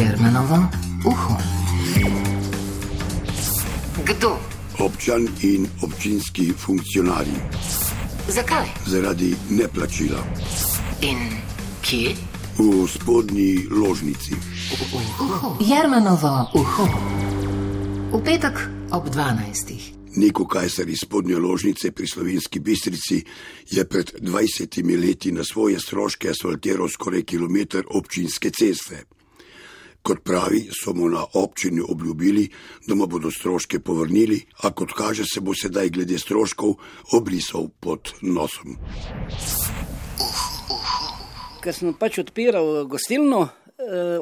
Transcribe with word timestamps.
Jermenovo 0.00 0.56
uho. 1.04 1.36
Kdo? 4.06 4.38
Občan 4.78 5.28
in 5.42 5.66
občinski 5.82 6.52
funkcionarji 6.52 7.36
Zakaj? 8.28 8.66
zaradi 8.86 9.36
neplačila 9.50 10.24
In 11.00 11.18
kje? 11.82 12.14
v 12.58 12.88
spodnji 12.88 13.66
ložnici. 13.70 14.34
Jermenovo 15.60 16.48
uho. 16.54 16.84
V 18.12 18.24
petek 18.24 18.56
ob 18.90 19.04
12. 19.08 20.16
Neko 20.16 20.46
kajsar 20.46 20.88
iz 20.88 20.98
spodnje 21.04 21.36
ložnice 21.36 21.92
pri 21.92 22.06
slovenski 22.06 22.60
bistrici 22.60 23.24
je 23.70 23.84
pred 23.88 24.12
20 24.20 25.00
leti 25.08 25.32
na 25.32 25.44
svoje 25.44 25.80
stroške 25.80 26.30
asfaltiral 26.30 26.88
skoraj 26.88 27.22
kilometr 27.22 27.84
občinske 27.90 28.50
ceste. 28.50 29.19
Kot 30.02 30.22
pravi, 30.24 30.62
so 30.72 30.94
mu 30.96 31.08
na 31.12 31.24
občini 31.34 31.82
obljubili, 31.88 32.48
da 32.86 32.94
mu 32.94 33.06
bodo 33.06 33.30
stroške 33.30 33.80
povrnili, 33.80 34.40
a 34.64 34.72
kot 34.72 34.92
kaže, 34.96 35.24
se 35.28 35.40
bo 35.40 35.52
sedaj 35.54 35.90
glede 35.90 36.18
stroškov 36.18 36.74
obrisal 37.12 37.68
pod 37.80 38.12
nosom. 38.22 38.78
Ker 41.60 41.76
sem 41.76 41.92
pač 41.92 42.18
odpiral 42.22 42.86
gostilno, 42.88 43.42
eh, 43.44 43.59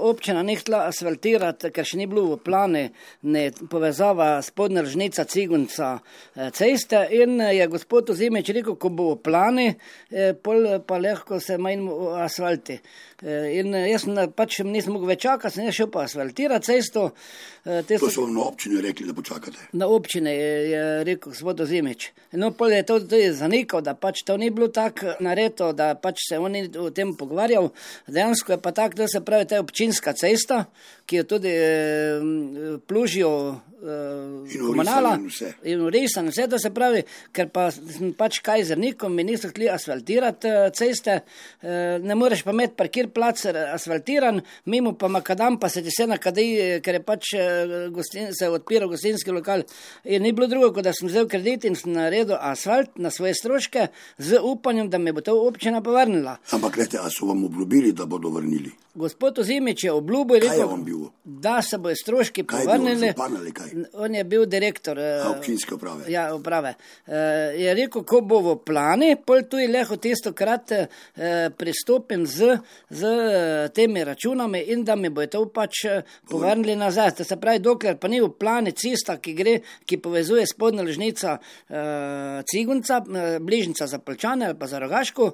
občina 0.01 0.43
ni 0.43 0.57
htela 0.57 0.87
asfaltirati, 0.89 1.71
ker 1.71 1.85
še 1.85 1.97
ni 1.99 2.07
bilo 2.07 2.25
v 2.31 2.39
plane 2.39 2.83
ne 3.23 3.43
povezava 3.71 4.43
spodnja 4.43 4.83
ržnica 4.83 5.25
Cigunca 5.25 5.99
eh, 6.37 6.51
ceste 6.51 7.01
in 7.11 7.41
eh, 7.41 7.55
je 7.57 7.67
gospod 7.69 8.11
Ozimič 8.11 8.49
rekel, 8.55 8.77
ko 8.77 8.89
bo 8.89 9.11
v 9.15 9.23
plane, 9.23 9.67
eh, 10.11 10.33
pol 10.35 10.81
pa 10.87 10.99
lahko 10.99 11.41
se 11.41 11.59
manj 11.59 11.89
asfalti. 12.23 12.79
Eh, 13.23 13.59
In 13.59 13.75
eh, 13.75 13.89
jaz 13.91 14.07
eh, 14.07 14.29
pač 14.31 14.61
nisem 14.63 14.93
mogel 14.95 15.09
več 15.11 15.25
čakati, 15.27 15.55
sem 15.57 15.73
šel 15.73 15.91
pa 15.91 16.05
asfaltirati 16.07 16.67
cesto. 16.71 17.11
eh, 17.67 17.83
te 17.83 17.99
To 17.99 18.07
so- 18.07 18.11
so 18.15 18.21
vam 18.23 18.35
na 18.35 18.45
občini 18.47 18.81
rekli, 18.81 19.07
da 19.07 19.13
počakate. 19.15 19.59
Na 19.73 19.87
občine 19.87 20.31
je, 20.33 20.71
je 20.71 20.83
rekel 21.05 21.33
gospod 21.33 21.61
Ozimič. 21.61 22.11
No, 22.33 22.51
pol 22.53 22.71
je 22.73 22.83
to 22.87 23.01
tudi 23.01 23.33
zanikal, 23.33 23.81
da 23.83 23.95
pač 23.95 24.23
to 24.25 24.37
ni 24.37 24.51
bilo 24.51 24.69
tako 24.69 25.17
nareto, 25.21 25.73
da 25.73 25.95
pač 25.95 26.17
se 26.29 26.39
on 26.39 26.53
ni 26.53 26.69
o 26.79 26.91
tem 26.91 27.17
pogovarjal. 27.17 27.73
Dejansko 28.07 28.53
je 28.53 28.59
pa 28.63 28.73
tako, 28.73 28.95
da 29.03 29.09
se 29.09 29.21
pravi, 29.21 29.47
ta 29.49 29.58
občinska 29.61 30.13
cesta, 30.13 30.65
ki 31.07 31.17
jo 31.17 31.25
tudi 31.25 31.53
eh, 31.53 32.21
plužijo 32.87 33.61
eh, 33.83 34.59
komunala. 34.59 35.17
vrisana 35.17 35.53
in 35.65 35.79
vse. 35.79 35.87
Urisan, 35.87 36.29
vse 36.29 36.49
to 36.49 36.59
se 36.59 36.71
pravi, 36.75 37.03
ker 37.33 37.49
pa 37.53 37.69
sem 37.71 38.13
pač 38.19 38.41
kaj 38.45 38.65
zrnikom, 38.71 39.15
mi 39.15 39.25
niso 39.25 39.51
hteli 39.51 39.69
asfaltirati 39.73 40.49
eh, 40.49 40.71
ceste, 40.75 41.21
eh, 41.63 41.99
ne 42.03 42.15
moreš 42.19 42.45
pa 42.47 42.55
imeti 42.55 42.77
parkir 42.79 43.11
plac 43.15 43.45
asfaltiran, 43.75 44.41
mimo 44.67 44.95
pa 44.99 45.09
makadam, 45.09 45.59
pa 45.61 45.69
se 45.69 45.83
ti 45.83 45.93
vse 45.93 46.09
nakadi, 46.11 46.49
ker 46.85 46.99
je 46.99 47.03
pač 47.05 47.35
eh, 47.39 47.77
gostin, 47.95 48.33
se 48.35 48.49
odpiral 48.49 48.91
gostinski 48.91 49.35
lokal. 49.35 49.65
In 50.05 50.23
ni 50.23 50.33
bilo 50.33 50.49
drugo, 50.51 50.73
kot 50.77 50.89
da 50.89 50.95
sem 50.97 51.09
vzel 51.09 51.29
kredit 51.31 51.69
in 51.69 51.79
sem 51.79 51.93
naredil 51.95 52.37
asfalt 52.39 52.99
na 52.99 53.13
svoje 53.15 53.35
stroške 53.39 53.89
z 54.19 54.43
upanjem, 54.43 54.91
da 54.91 54.99
mi 54.99 55.13
bo 55.13 55.25
to 55.25 55.37
občina 55.47 55.83
povrnila. 55.85 56.39
Ampak 56.53 56.79
gledajte, 56.79 57.01
a 57.03 57.11
so 57.13 57.31
vam 57.31 57.45
obljubili, 57.45 57.93
da 57.93 58.07
bodo 58.07 58.31
vrnili? 58.35 58.73
Gospod 58.99 59.39
Ozimič 59.39 59.85
je 59.85 59.93
obljubil, 59.93 60.43
je 60.43 60.65
on 60.65 60.85
bil? 60.85 61.07
Da 61.29 61.63
se 61.63 61.79
bodo 61.79 61.95
stroški 61.95 62.43
povrnili. 62.43 63.13
On 63.93 64.15
je 64.15 64.25
bil 64.25 64.47
direktor. 64.47 64.99
eh, 64.99 65.21
A, 65.25 65.31
občinske 65.31 65.75
uprave? 65.75 66.05
Ja, 66.09 66.35
uprave. 66.35 66.75
E, 67.07 67.17
je 67.57 67.75
rekel, 67.75 68.03
ko 68.03 68.21
bo 68.21 68.41
v 68.41 68.55
plani, 68.65 69.11
pol 69.27 69.43
tu 69.51 69.61
je 69.61 69.69
leho 69.69 69.97
tisto 69.97 70.33
krat 70.33 70.73
e, 70.73 70.87
pristopim 71.57 72.25
z, 72.27 72.57
z 72.91 73.05
eh, 73.05 73.69
temi 73.75 74.05
računami 74.05 74.63
in 74.73 74.85
da 74.85 74.97
mi 74.97 75.11
bo 75.11 75.27
to 75.27 75.45
pač 75.53 75.85
eh, 75.85 76.03
povrnili 76.31 76.77
nazaj. 76.77 77.11
To 77.21 77.25
se 77.25 77.37
pravi, 77.37 77.59
dokler 77.59 77.99
pa 78.01 78.09
ni 78.09 78.21
v 78.21 78.31
plani 78.33 78.73
cesta, 78.73 79.19
ki 79.21 79.35
gre, 79.35 79.59
ki 79.85 80.01
povezuje 80.01 80.47
spodnja 80.47 80.83
ležnica 80.83 81.39
Cigunca, 82.49 83.01
bližnica 83.41 83.87
za 83.87 83.99
Polčane 83.99 84.47
ali 84.47 84.59
pa 84.59 84.67
za 84.67 84.79
Rogaško, 84.79 85.31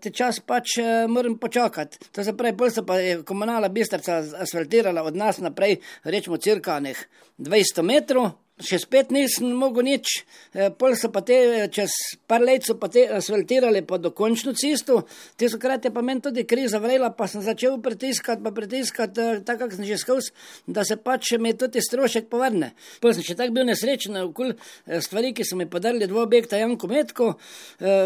te 0.00 0.10
čas 0.10 0.40
pač 0.40 0.78
moram 1.08 1.36
počakati. 1.38 1.98
To 2.12 2.24
se 2.24 2.32
pravi, 2.36 2.56
pol 2.56 2.70
se 2.70 2.84
pa 2.86 2.98
je 2.98 3.22
komunala 3.22 3.68
bistrca 3.68 4.22
asfaltirala 4.40 5.02
od 5.02 5.16
nas 5.18 5.42
naprej, 5.42 5.82
rečemo, 6.06 6.38
cirka 6.38 6.78
nek 6.80 7.08
200 7.42 7.82
metrov. 7.82 8.47
Še 8.58 8.80
spet 8.82 9.12
nisem 9.14 9.52
mogel 9.54 9.86
nič, 9.86 10.24
eh, 10.54 10.70
pol 10.74 10.96
so 10.98 11.12
pa 11.14 11.20
te, 11.22 11.34
eh, 11.34 11.68
čez 11.70 11.90
par 12.26 12.40
let 12.40 12.64
so 12.66 12.74
pa 12.74 12.88
te 12.88 13.06
asfaltirali 13.06 13.86
pa 13.86 13.98
dokončno 13.98 14.52
cesto, 14.52 15.06
te 15.36 15.48
so 15.48 15.58
krate 15.58 15.92
pa 15.94 16.02
meni 16.02 16.20
tudi 16.20 16.42
kriza 16.44 16.80
vrela, 16.80 17.10
pa 17.10 17.28
sem 17.28 17.40
začel 17.40 17.78
pritiskati, 17.80 18.42
pa 18.42 18.50
pritiskati, 18.50 19.20
eh, 19.20 19.40
tako 19.46 19.68
kot 19.68 19.76
sem 19.76 19.84
že 19.84 19.96
skozi, 19.96 20.30
da 20.66 20.84
se 20.84 20.96
pač 20.96 21.38
mi 21.38 21.54
tudi 21.54 21.78
strošek 21.80 22.28
povrne. 22.28 22.72
Pol 23.00 23.14
sem 23.14 23.22
še 23.22 23.36
tako 23.36 23.52
bil 23.52 23.64
nesrečen, 23.64 24.16
okol 24.16 24.50
eh, 24.50 25.00
stvari, 25.00 25.32
ki 25.32 25.44
so 25.44 25.54
mi 25.54 25.66
podarili 25.66 26.08
dva 26.08 26.22
objekta 26.22 26.58
Janko 26.58 26.88
Metko, 26.88 27.36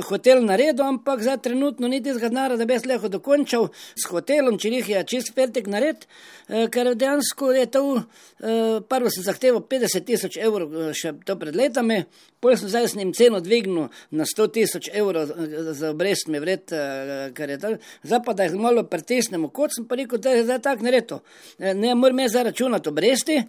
hotel 0.08 0.44
naredil, 0.44 0.84
ampak 0.84 1.22
za 1.22 1.36
trenutno 1.36 1.88
ni 1.88 2.02
tistega 2.02 2.28
denarja, 2.28 2.58
da 2.58 2.66
bi 2.66 2.74
jaz 2.74 2.84
lahko 2.84 3.08
dokončal 3.08 3.70
s 3.96 4.04
hotelom, 4.10 4.58
če 4.58 4.68
jih 4.68 4.88
je 4.88 5.04
čist 5.04 5.32
fertik 5.34 5.66
nared, 5.66 6.04
eh, 6.48 6.68
ker 6.68 6.94
dejansko 6.94 7.52
je 7.52 7.66
to, 7.66 8.04
prvo 8.88 9.10
sem 9.10 9.22
zahteval 9.22 9.62
50 9.62 10.04
tisoč 10.04 10.41
evrov 10.42 10.74
eh, 10.74 10.90
še 10.96 11.14
to 11.26 11.36
pred 11.40 11.56
letami, 11.56 12.02
pol 12.42 12.56
sem 12.58 12.72
zdaj 12.72 12.88
s 12.90 12.98
njim 12.98 13.14
ceno 13.16 13.40
dvignil 13.40 13.88
na 14.10 14.26
100 14.28 14.48
tisoč 14.58 14.90
evrov 14.92 15.30
eh, 15.30 15.72
za 15.78 15.94
obrestmi 15.94 16.42
vred, 16.42 16.74
eh, 16.74 17.24
ker 17.36 17.54
je 17.54 17.58
to, 17.62 17.72
zdaj 18.02 18.22
pa 18.26 18.36
da 18.36 18.48
jih 18.48 18.58
malo 18.60 18.84
pritisnemo, 18.84 19.52
kot 19.54 19.76
sem 19.76 19.88
pa 19.88 19.98
rekel, 20.00 20.20
da 20.22 20.36
je 20.36 20.46
zdaj 20.48 20.62
tako 20.68 20.88
naredo. 20.88 21.22
Eh, 21.58 21.74
Ne 21.74 21.94
moram 21.94 22.20
jaz 22.22 22.38
zaračunati 22.38 22.88
obresti, 22.88 23.42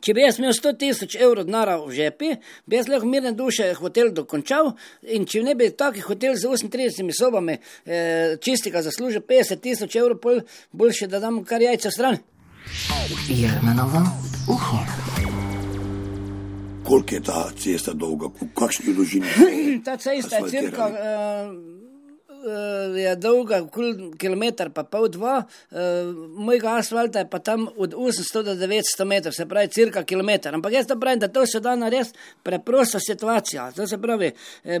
Če 0.00 0.14
bi 0.16 0.22
jaz 0.22 0.38
imel 0.40 0.54
100 0.56 0.72
tisoč 0.80 1.16
evrov 1.20 1.44
denarja 1.48 1.76
v 1.82 1.92
žepi, 1.92 2.30
bi 2.64 2.78
jaz 2.78 2.88
lahko 2.88 3.08
mirne 3.10 3.32
duše 3.36 3.66
hotel 3.76 4.12
dokončal 4.16 4.72
in 5.12 5.26
če 5.28 5.42
ne 5.44 5.56
bi 5.58 5.68
taki 5.76 6.04
hotel 6.06 6.38
z 6.40 6.48
38 6.48 7.12
sobami 7.18 7.58
eh, 7.58 8.38
čistega 8.40 8.84
zaslužil 8.86 9.26
50 9.26 9.60
tisoč 9.60 9.98
evrov, 10.00 10.22
pol 10.22 10.42
boljše, 10.72 11.10
da 11.10 11.20
dam 11.20 11.42
kar 11.44 11.60
jajca 11.60 11.92
stran. 11.92 12.20
Jermenovo 13.28 14.06
uho. 14.48 15.09
Koliko 16.90 17.14
je 17.14 17.20
ta 17.22 17.50
cesta 17.54 17.92
dolga, 17.94 18.26
v 18.34 18.48
kakšni 18.54 18.94
dolžini? 18.94 19.26
Ta 19.86 19.94
cesta 19.96 20.42
je 20.42 20.50
cirka. 20.50 20.90
Uh, 22.40 22.96
je 22.96 23.16
dolga, 23.16 23.58
kilometr, 24.18 24.70
pa 24.72 24.84
pol 24.88 25.10
dva, 25.12 25.42
uh, 25.44 25.76
mojega 26.40 26.78
asfalta 26.80 27.20
je 27.20 27.28
pa 27.28 27.38
tam 27.38 27.66
od 27.76 27.92
800 27.92 28.42
do 28.42 28.54
900 28.54 29.04
metrov, 29.04 29.34
se 29.36 29.46
pravi, 29.46 29.68
cirka 29.68 30.02
kilometr. 30.08 30.54
Ampak 30.54 30.72
jaz 30.72 30.86
to 30.86 30.96
pravim, 31.00 31.20
da 31.20 31.28
to 31.28 31.46
se 31.46 31.60
da 31.60 31.76
narediti 31.76 32.18
preprosta 32.42 33.00
situacija. 33.00 33.72
To 33.76 33.86
se 33.86 33.98
pravi, 33.98 34.32
eh, 34.64 34.80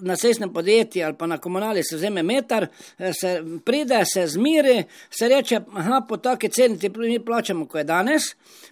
na 0.00 0.16
cestnem 0.16 0.52
podjetju 0.52 1.04
ali 1.04 1.14
pa 1.18 1.26
na 1.26 1.38
komunali 1.38 1.84
se 1.84 1.96
vzame 1.96 2.22
meter, 2.22 2.66
eh, 2.98 3.12
se 3.20 3.42
pride, 3.64 4.04
se 4.04 4.26
zmiri, 4.26 4.84
se 5.10 5.28
reče, 5.28 5.60
aha, 5.74 6.04
po 6.08 6.16
taki 6.16 6.48
ceni 6.48 6.78
ti 6.78 6.88
mi 6.88 7.24
plačamo, 7.24 7.66
ko 7.66 7.78
je 7.78 7.84
danes, 7.84 8.22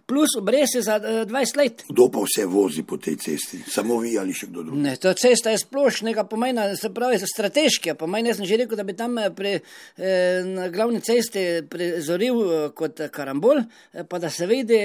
plus 0.06 0.36
obresti 0.38 0.82
za 0.82 0.96
eh, 0.96 1.24
20 1.26 1.56
let. 1.56 1.82
Kdo 1.88 2.10
pa 2.12 2.18
vse 2.20 2.46
vozi 2.46 2.82
po 2.82 2.96
tej 2.96 3.16
cesti? 3.16 3.62
Samo 3.68 3.98
vi 3.98 4.18
ali 4.18 4.32
še 4.32 4.46
kdo 4.46 4.62
drug? 4.62 4.78
Ne, 4.78 4.96
ta 4.96 5.14
cesta 5.14 5.50
je 5.50 5.58
splošnega 5.58 6.24
pomena, 6.24 6.76
se 6.76 6.92
pravi, 6.94 7.18
strateškega 7.18 7.94
pomena. 7.94 8.25
Jaz 8.26 8.40
sem 8.40 8.46
že 8.46 8.56
rekel, 8.62 8.76
da 8.76 8.84
bi 8.84 8.94
tam 8.96 9.18
eh, 9.18 9.30
pri, 9.30 9.52
eh, 9.98 10.42
na 10.44 10.68
glavni 10.68 11.00
cesti 11.00 11.62
prizoril 11.70 12.40
eh, 12.42 12.68
kot 12.74 13.00
karambol, 13.12 13.62
pa 14.08 14.18
da 14.18 14.30
se 14.30 14.46
vidi, 14.46 14.78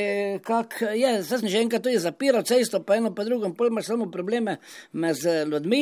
kak 0.46 0.82
je. 0.82 1.14
Zdaj 1.24 1.40
sem 1.40 1.50
že 1.50 1.64
enkrat 1.66 1.84
tudi 1.84 2.00
zapiral 2.02 2.44
cesto, 2.48 2.82
pa 2.86 2.98
eno 3.00 3.14
pa 3.16 3.26
drugo, 3.26 3.50
pol 3.58 3.72
imaš 3.72 3.92
samo 3.92 4.10
probleme 4.12 4.58
z 4.94 5.46
ljudmi, 5.50 5.82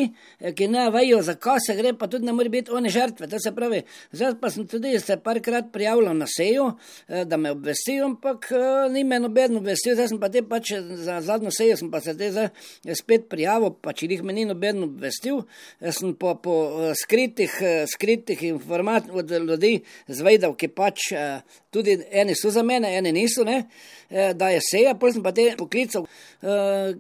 ki 0.56 0.68
ne 0.68 0.88
vejo, 0.94 1.22
zakaj 1.26 1.60
se 1.66 1.76
gre, 1.76 1.94
pa 1.94 2.08
tudi 2.08 2.26
ne 2.26 2.34
more 2.34 2.50
biti 2.50 2.72
one 2.72 2.90
žrtve. 2.90 3.28
To 3.28 3.40
se 3.40 3.52
pravi, 3.56 3.84
zdaj 4.12 4.38
pa 4.42 4.50
sem 4.50 4.68
tudi 4.68 4.96
se 5.00 5.18
parkrat 5.18 5.72
prijavljal 5.74 6.18
na 6.18 6.28
sejo, 6.28 6.72
da 7.08 7.38
me 7.38 7.52
obvestijo, 7.52 8.06
ampak 8.06 8.50
ni 8.92 9.04
me 9.04 9.20
noben 9.20 9.58
obvestil, 9.58 9.98
zdaj 9.98 10.12
sem 10.14 10.20
pa 10.22 10.30
te 10.30 10.44
pač 10.46 10.74
za 10.80 11.20
zadnjo 11.26 11.52
sejo 11.52 11.78
sem 11.80 11.92
pa 11.92 12.02
se 12.02 12.16
te 12.18 12.32
zdaj 12.32 12.50
spet 12.98 13.28
prijavil, 13.32 13.74
pa 13.82 13.94
če 13.94 14.10
jih 14.10 14.24
me 14.26 14.34
ni 14.36 14.46
noben 14.48 14.84
obvestil, 14.86 15.44
sem 15.80 16.14
po, 16.20 16.36
po 16.44 16.56
skritih, 16.98 17.49
eh, 17.62 17.86
skritih 17.88 18.44
informacijah 18.44 19.16
od 19.16 19.32
ljudi 19.32 19.80
zvedel, 20.08 20.54
ki 20.56 20.68
pač 20.68 21.12
eh, 21.12 21.42
tudi 21.70 21.98
eni 22.12 22.36
so 22.36 22.52
za 22.52 22.64
mene, 22.64 22.92
eni 22.98 23.12
niso, 23.12 23.44
ne, 23.44 23.64
eh, 24.10 24.34
da 24.34 24.50
je 24.50 24.60
seja, 24.72 24.96
potem 24.96 25.24
pa 25.24 25.32
te 25.32 25.52
poklical, 25.58 26.08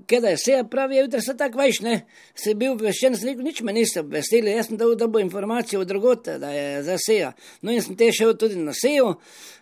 kje 0.07 0.19
da 0.21 0.29
je 0.29 0.37
seja, 0.37 0.63
pravi, 0.63 0.95
je 0.95 1.01
jutri 1.01 1.21
se 1.21 1.37
tako 1.37 1.61
veš, 1.61 1.79
ne, 1.81 1.95
si 2.35 2.53
bil 2.53 2.73
obveščen, 2.75 3.15
rekel, 3.23 3.43
nič 3.43 3.61
me 3.65 3.73
niste 3.73 4.03
obvestili, 4.03 4.51
jaz 4.51 4.69
sem 4.69 4.77
dal, 4.77 4.93
da 4.99 5.07
bo 5.07 5.19
informacijo 5.19 5.81
od 5.81 5.87
drugote, 5.87 6.37
da 6.39 6.51
je 6.51 6.83
za 6.83 6.97
seja. 6.99 7.31
No 7.61 7.71
in 7.71 7.81
sem 7.81 7.95
te 7.97 8.11
šel 8.13 8.35
tudi 8.37 8.59
na 8.59 8.73
sejo, 8.75 9.15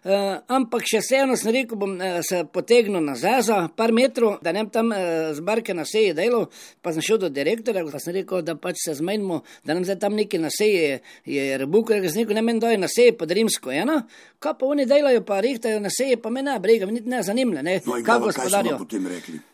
eh, 0.04 0.40
ampak 0.54 0.86
še 0.90 1.02
vseeno 1.04 1.38
sem 1.40 1.54
rekel, 1.56 1.80
bom 1.80 1.96
eh, 2.02 2.20
se 2.26 2.44
potegnil 2.54 3.04
nazaj 3.06 3.42
za 3.50 3.60
par 3.76 3.94
metrov, 3.96 4.40
da 4.44 4.52
ne 4.56 4.66
bi 4.66 4.74
tam 4.74 4.92
eh, 4.96 5.34
z 5.38 5.46
barke 5.46 5.76
na 5.78 5.86
seji 5.86 6.16
delal, 6.18 6.48
pa 6.82 6.94
sem 6.96 7.06
šel 7.06 7.22
do 7.26 7.32
direktorja, 7.34 7.86
pa 7.92 8.02
sem 8.02 8.18
rekel, 8.18 8.44
da 8.46 8.58
pač 8.60 8.82
se 8.86 8.98
zmenimo, 8.98 9.44
da 9.64 9.78
nam 9.78 9.86
zdaj 9.88 10.00
tam 10.04 10.18
neki 10.18 10.42
na 10.42 10.52
seji 10.54 10.77
je, 10.78 11.00
je 11.26 11.58
rebuk, 11.58 11.92
z 11.92 12.16
neko 12.16 12.34
ne 12.34 12.42
meni 12.42 12.60
doje 12.60 12.78
na 12.78 12.88
seji 12.88 13.18
pod 13.18 13.32
rimsko 13.32 13.72
eno, 13.72 14.02
kaj 14.40 14.58
pa 14.60 14.66
oni 14.66 14.86
delajo, 14.86 15.24
pa 15.26 15.40
rihtajo 15.42 15.80
na 15.80 15.90
seji, 15.90 16.18
pa 16.22 16.30
me 16.30 16.44
ne 16.44 16.60
brega, 16.60 16.86
mi 16.86 16.98
niti 17.00 17.10
ne 17.10 17.24
zanimlja, 17.24 17.62
ne, 17.62 17.80
No 17.86 18.00
kaj 18.04 18.18
smo 18.18 18.26
gospodarijo. 18.26 18.80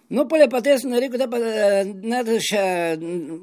No, 0.09 0.27
polje 0.27 0.49
pa 0.49 0.61
te 0.61 0.75
sem 0.77 0.93
rekel, 0.93 1.17
da 1.17 1.27
pa 1.27 1.37
eh, 1.39 1.83
ne 1.85 2.19
da 2.23 2.35
še 2.39 2.63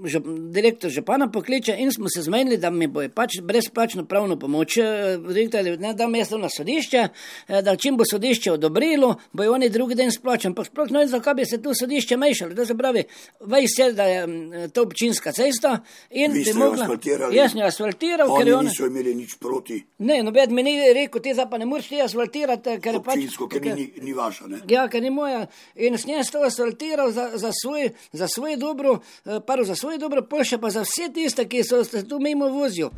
že, 0.04 0.20
direktor 0.52 0.90
župana 0.90 1.30
pokliče 1.32 1.74
in 1.78 1.92
smo 1.92 2.08
se 2.08 2.22
zmenili, 2.22 2.58
da 2.58 2.70
mi 2.70 2.86
bo 2.86 3.02
pač 3.08 3.40
brezplačno 3.42 4.04
pravno 4.04 4.36
pomoč, 4.38 4.76
eh, 4.76 4.84
rekli, 5.26 5.76
ne 5.78 5.94
da 5.94 6.06
mesto 6.08 6.38
na 6.38 6.48
sodišče, 6.48 7.08
eh, 7.48 7.62
da 7.62 7.76
čim 7.76 7.96
bo 7.96 8.04
sodišče 8.04 8.52
odobrilo, 8.52 9.16
bojo 9.32 9.52
oni 9.52 9.68
drugi 9.68 9.94
den 9.94 10.12
splačan. 10.12 10.54
Pa 10.54 10.64
sploh 10.64 10.90
ne 10.90 10.98
vem, 10.98 11.08
zakaj 11.08 11.34
bi 11.34 11.46
se 11.46 11.62
tu 11.62 11.74
sodišče 11.74 12.16
mešalo. 12.16 12.54
To 12.54 12.66
se 12.66 12.74
pravi, 12.74 13.04
veš 13.40 13.70
se, 13.76 13.92
da 13.92 14.04
je 14.04 14.26
mm, 14.26 14.70
to 14.70 14.82
občinska 14.82 15.32
cesta 15.32 15.78
in 16.10 16.32
bi 16.32 16.52
mogla. 16.54 16.86
Jaz 17.32 17.50
sem 17.52 17.60
jo 17.60 17.66
asfaltiral, 17.66 18.28
ker 18.28 18.46
je 18.46 18.54
Oni 18.54 18.60
ona. 18.60 18.68
niso 18.68 18.86
imeli 18.86 19.14
nič 19.14 19.38
proti 19.38 19.80
Ne, 19.98 20.22
noben 20.22 20.54
mi 20.54 20.62
ni 20.62 20.92
rekel, 20.92 21.22
ti 21.22 21.34
zdaj 21.34 21.50
pa 21.50 21.58
ne 21.58 21.66
moreš 21.66 21.88
ti 21.88 22.00
asfaltirati, 22.00 22.78
ker 22.80 22.94
je 22.94 23.02
pač. 23.02 23.16
občinsko, 23.16 23.48
ker 23.48 23.60
ker- 23.60 23.76
ni, 23.76 23.92
ni 24.02 24.12
vaša. 24.12 24.46
Ne? 24.46 24.60
Ja, 24.68 24.88
ker 24.88 25.02
ni 25.02 25.10
moja. 25.10 25.46
In 25.76 25.94
s 25.98 26.06
njim 26.06 26.20
to 26.24 26.49
asfaltiral 26.50 27.12
za, 27.14 27.30
za, 27.38 27.52
svoj, 27.54 27.90
za 28.12 28.28
svoje 28.28 28.56
dobro, 28.60 28.98
eh, 29.24 29.40
prvo 29.46 29.64
za 29.64 29.74
svoje 29.74 29.98
dobro, 29.98 30.26
pol 30.26 30.44
še 30.44 30.58
pa 30.58 30.70
za 30.70 30.82
vse 30.84 31.10
tiste, 31.14 31.46
ki 31.48 31.64
so 31.64 31.84
se 31.84 32.02
tu 32.08 32.20
mimo 32.20 32.50
vozijo. 32.50 32.90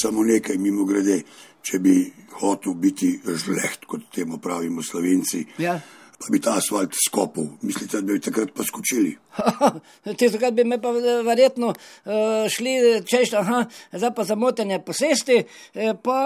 Samo 0.00 0.24
nekaj 0.24 0.58
mimo 0.58 0.84
grede, 0.84 1.22
če 1.62 1.78
bi 1.78 1.94
hotel 2.40 2.74
biti 2.74 3.14
žleht, 3.24 3.86
kot 3.86 4.10
temu 4.14 4.38
pravimo 4.42 4.82
slovenci, 4.82 5.46
Ja. 5.58 5.80
Pa 6.18 6.26
bi 6.32 6.40
ta 6.40 6.56
asfalt 6.56 6.94
skopal. 7.06 7.48
Mislite, 7.62 8.00
da 8.00 8.12
bi 8.12 8.20
takrat 8.20 8.52
pa 8.56 8.64
skočili? 8.64 9.16
Tisto, 10.18 10.50
bi 10.52 10.64
me 10.64 10.80
pa 10.80 10.88
eh, 10.88 11.22
verjetno 11.26 11.68
uh, 11.68 12.12
šli 12.48 13.02
češ, 13.04 13.32
aha, 13.36 13.64
zdaj 13.92 14.14
pa 14.16 14.24
za 14.24 14.34
motenje 14.34 14.78
posesti, 14.84 15.42
eh, 15.74 15.94
pa 16.02 16.18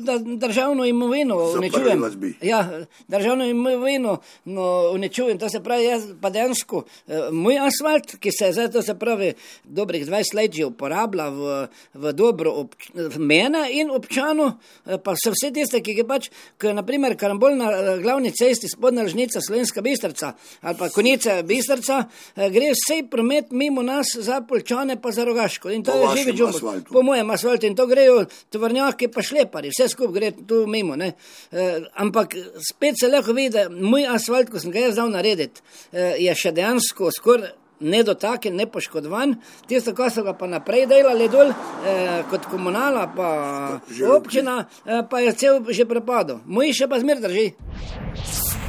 da 0.00 0.18
državno 0.18 0.84
imovino 0.86 1.36
uničujem. 1.58 2.04
Ja, 2.42 2.86
državno 3.08 3.44
imovino 3.44 4.18
no, 4.44 4.90
uničujem, 4.94 5.38
to 5.38 5.48
se 5.48 5.62
pravi, 5.62 5.84
jaz 5.84 6.06
pa 6.20 6.30
dejansko 6.30 6.84
moj 7.32 7.58
asfalt, 7.58 8.16
ki 8.20 8.30
se 8.30 8.52
zdaj, 8.52 8.70
to 8.70 8.82
se 8.82 8.94
pravi, 8.98 9.32
dobrih 9.64 10.06
20 10.06 10.34
let 10.34 10.52
že 10.52 10.64
uporablja 10.64 11.28
v, 11.28 11.66
v 11.94 12.12
dobro 12.12 12.52
obč, 12.62 12.90
v 12.94 13.18
mene 13.18 13.66
in 13.72 13.90
občanov, 13.90 14.58
eh, 14.86 14.98
pa 14.98 15.14
vse, 15.16 15.32
vse 15.34 15.52
tiste, 15.54 15.80
ki 15.84 15.96
ga 16.00 16.06
pač, 16.08 16.30
je 16.62 16.74
naprimer 16.74 17.16
karambol 17.18 17.56
na 17.58 17.70
eh, 17.72 17.90
glavni 18.02 18.32
cesti 18.34 18.70
spodnja 18.70 19.06
Lžnica, 19.32 19.40
Slovenska 19.40 19.80
Bistrca 19.80 20.32
ali 20.60 20.76
pa 20.78 20.88
Konica 20.88 21.42
Bistrca, 21.42 22.04
eh, 22.36 22.50
gre 22.50 22.72
vse 22.72 23.02
promet 23.10 23.50
mimo 23.50 23.82
nas 23.82 24.06
za 24.18 24.40
Polčane 24.40 25.00
pa 25.00 25.10
za 25.10 25.24
Rogaško. 25.24 25.70
In 25.70 25.84
to 25.84 25.92
Po 25.92 25.98
je 25.98 26.16
živi 26.16 26.32
džumbus. 26.36 26.56
asfaltu. 26.56 26.92
Po 26.92 27.02
mojem 27.02 27.30
asfaltu 27.30 27.66
in 27.66 27.76
to 27.76 27.86
grejo 27.86 28.24
tovrnjaki 28.50 29.08
pa 29.08 29.22
šlepari, 29.22 29.70
vse 29.70 29.88
skupaj 29.88 30.12
gre 30.12 30.32
tu 30.48 30.66
mimo. 30.66 30.96
Ne? 30.96 31.12
E, 31.52 31.80
ampak 31.94 32.34
spet 32.70 32.94
se 33.00 33.08
lahko 33.08 33.32
vidi, 33.32 33.50
da 33.50 33.68
moj 33.68 34.06
asfalt, 34.08 34.50
ko 34.50 34.58
sem 34.60 34.70
ga 34.70 34.78
jaz 34.78 34.94
dal 34.96 35.10
narediti, 35.10 35.60
e, 35.92 36.14
je 36.18 36.34
še 36.34 36.52
dejansko 36.52 37.10
skoraj. 37.16 37.50
Nedotaken, 37.82 38.54
nepoškodovan, 38.56 39.32
tisto, 39.66 39.90
kar 39.94 40.10
so 40.14 40.22
ga 40.22 40.36
pa 40.38 40.46
naprej 40.46 40.86
delali 40.86 41.26
dol, 41.28 41.50
eh, 41.50 42.22
kot 42.30 42.46
komunala, 42.46 43.08
pa 43.16 43.80
Že 43.90 44.06
občina, 44.06 44.68
eh, 44.86 45.02
pa 45.10 45.18
je 45.18 45.32
cel 45.32 45.58
že 45.68 45.84
prepadel. 45.84 46.38
Moj 46.46 46.70
še 46.72 46.86
pa 46.86 47.00
zmer 47.00 47.18
drži. 47.18 48.61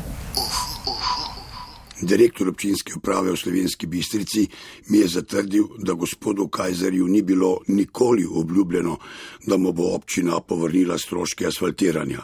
Direktor 2.03 2.49
občinske 2.49 2.93
uprave 2.97 3.31
v 3.31 3.37
Slovenski 3.37 3.87
Bistrici 3.87 4.47
mi 4.87 4.97
je 4.97 5.07
zatrdil, 5.07 5.67
da 5.77 5.93
gospodu 5.93 6.47
Kajzerju 6.47 7.07
ni 7.07 7.21
bilo 7.21 7.59
nikoli 7.67 8.25
obljubljeno, 8.25 8.97
da 9.47 9.57
mu 9.57 9.71
bo 9.71 9.93
občina 9.95 10.39
povrnila 10.39 10.97
stroške 10.97 11.47
asfaltiranja. 11.47 12.21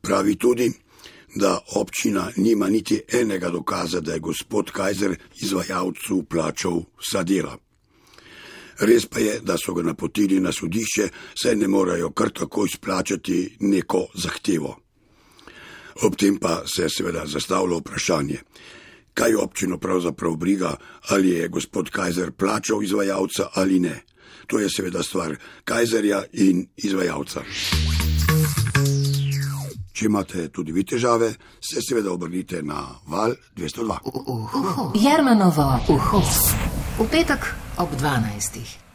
Pravi 0.00 0.36
tudi, 0.36 0.72
da 1.34 1.58
občina 1.74 2.30
nima 2.36 2.68
niti 2.68 3.00
enega 3.12 3.50
dokaza, 3.50 4.00
da 4.00 4.12
je 4.12 4.18
gospod 4.18 4.70
Kajzer 4.70 5.16
izvajalcu 5.40 6.22
plačal 6.30 6.82
vsa 6.98 7.22
dela. 7.22 7.58
Res 8.78 9.06
pa 9.06 9.20
je, 9.20 9.40
da 9.40 9.56
so 9.58 9.74
ga 9.74 9.82
napotili 9.82 10.40
na 10.40 10.52
sodišče, 10.52 11.08
saj 11.42 11.56
ne 11.56 11.68
morejo 11.68 12.10
kar 12.10 12.30
tako 12.30 12.66
izplačati 12.66 13.56
neko 13.60 14.06
zahtevo. 14.14 14.76
Ob 16.02 16.16
tem 16.16 16.36
pa 16.36 16.62
se 16.66 16.82
je 16.82 16.90
seveda 16.90 17.26
zastavilo 17.26 17.78
vprašanje, 17.78 18.38
kaj 19.16 19.34
občino 19.34 19.78
pravzaprav 19.78 20.36
briga, 20.36 20.76
ali 21.08 21.30
je 21.30 21.48
gospod 21.48 21.90
Kajzer 21.90 22.32
plačal 22.32 22.82
izvajalca 22.82 23.48
ali 23.54 23.80
ne. 23.80 24.02
To 24.46 24.58
je 24.58 24.68
seveda 24.70 25.02
stvar 25.02 25.36
Kajzerja 25.64 26.22
in 26.32 26.66
izvajalca. 26.76 27.42
Če 29.92 30.06
imate 30.06 30.48
tudi 30.52 30.72
vi 30.76 30.84
težave, 30.84 31.32
se 31.60 31.80
seveda 31.80 32.12
obrnite 32.12 32.60
na 32.62 32.82
val 33.08 33.32
202. 33.56 34.90
Jermanovo 35.00 35.70
uho. 35.88 36.20
V 36.98 37.08
petek 37.10 37.54
ob 37.78 37.96
12. 38.00 38.85